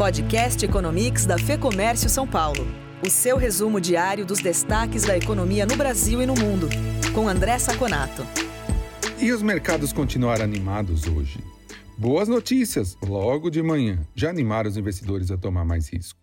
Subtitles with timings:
[0.00, 2.66] Podcast Economics da Fê Comércio São Paulo.
[3.06, 6.70] O seu resumo diário dos destaques da economia no Brasil e no mundo.
[7.14, 8.26] Com André Saconato.
[9.18, 11.44] E os mercados continuaram animados hoje.
[11.98, 16.18] Boas notícias, logo de manhã, já animaram os investidores a tomar mais risco.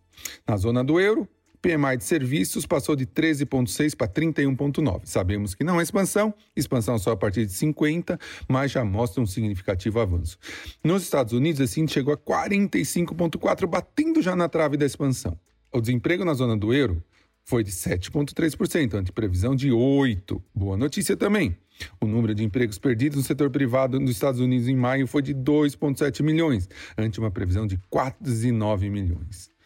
[0.48, 1.28] Na zona do euro,
[1.62, 5.02] PMI de serviços passou de 13,6 para 31,9.
[5.06, 9.26] Sabemos que não é expansão, expansão só a partir de 50, mas já mostra um
[9.26, 10.38] significativo avanço.
[10.84, 15.38] Nos Estados Unidos, esse índice chegou a 45,4, batendo já na trave da expansão.
[15.74, 17.04] O desemprego na zona do euro
[17.44, 20.42] foi de 7,3%, ante previsão de 8%.
[20.54, 21.58] Boa notícia também.
[22.02, 25.34] O número de empregos perdidos no setor privado nos Estados Unidos em maio foi de
[25.34, 26.68] 2,7 milhões,
[26.98, 29.57] ante uma previsão de 4,9 milhões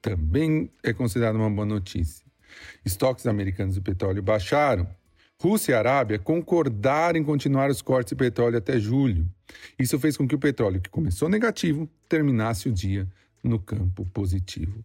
[0.00, 2.24] também é considerada uma boa notícia.
[2.84, 4.88] Estoques americanos de petróleo baixaram.
[5.40, 9.26] Rússia e Arábia concordaram em continuar os cortes de petróleo até julho.
[9.78, 13.08] Isso fez com que o petróleo, que começou negativo, terminasse o dia
[13.42, 14.84] no campo positivo.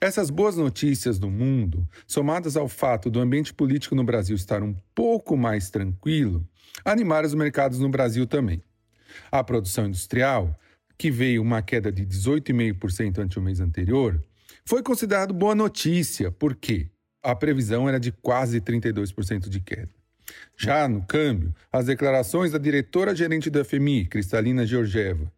[0.00, 4.74] Essas boas notícias do mundo, somadas ao fato do ambiente político no Brasil estar um
[4.94, 6.46] pouco mais tranquilo,
[6.84, 8.62] animaram os mercados no Brasil também.
[9.30, 10.58] A produção industrial,
[10.96, 14.22] que veio uma queda de 18,5% ante o mês anterior,
[14.64, 16.90] foi considerado boa notícia, porque
[17.22, 19.90] a previsão era de quase 32% de queda.
[20.56, 25.30] Já no câmbio, as declarações da diretora-gerente do FMI, Cristalina Georgieva,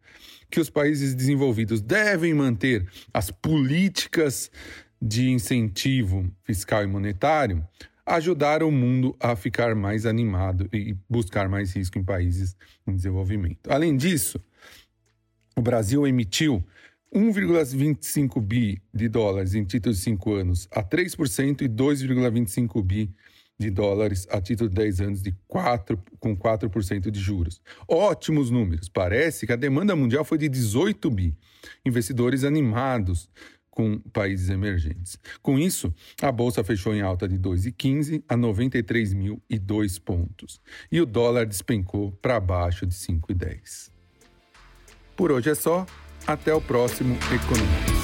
[0.49, 4.51] que os países desenvolvidos devem manter as políticas
[5.01, 7.67] de incentivo fiscal e monetário,
[8.05, 13.71] ajudaram o mundo a ficar mais animado e buscar mais risco em países em desenvolvimento.
[13.71, 14.39] Além disso,
[15.55, 16.63] o Brasil emitiu
[17.13, 23.13] 1,25 bi de dólares em títulos de 5 anos a 3% e 2,25 bi
[23.57, 27.61] de dólares a título de 10 anos de 4, com 4% de juros.
[27.87, 28.89] Ótimos números.
[28.89, 31.37] Parece que a demanda mundial foi de 18 bi.
[31.85, 33.29] Investidores animados
[33.69, 35.17] com países emergentes.
[35.41, 40.61] Com isso, a bolsa fechou em alta de 2,15 a 93.002 pontos.
[40.91, 43.91] E o dólar despencou para baixo de 5,10.
[45.15, 45.85] Por hoje é só.
[46.25, 48.02] Até o próximo Economia.